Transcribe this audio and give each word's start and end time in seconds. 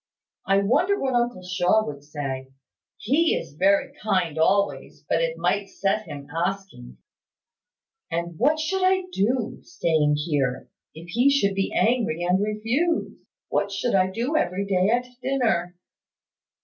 I 0.47 0.63
wonder 0.63 0.99
what 0.99 1.13
uncle 1.13 1.43
Shaw 1.43 1.85
would 1.85 2.03
say. 2.03 2.47
He 2.97 3.35
is 3.35 3.53
very 3.53 3.93
kind 4.01 4.39
always, 4.39 5.05
but 5.07 5.21
it 5.21 5.37
might 5.37 5.69
set 5.69 6.07
him 6.07 6.27
asking" 6.35 6.97
"And 8.11 8.39
what 8.39 8.59
should 8.59 8.83
I 8.83 9.03
do, 9.11 9.59
staying 9.61 10.15
here, 10.15 10.67
if 10.95 11.09
he 11.09 11.29
should 11.29 11.53
be 11.53 11.71
angry 11.71 12.23
and 12.23 12.41
refuse? 12.41 13.13
What 13.49 13.71
should 13.71 13.93
I 13.93 14.09
do 14.09 14.35
every 14.35 14.65
day 14.65 14.89
at 14.89 15.05
dinner?" 15.21 15.75